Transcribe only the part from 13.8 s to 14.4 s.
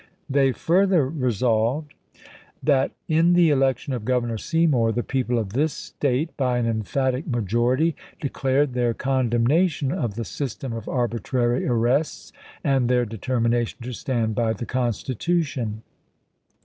to stand